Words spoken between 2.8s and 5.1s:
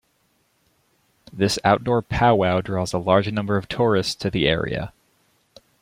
a large number of tourists to the area.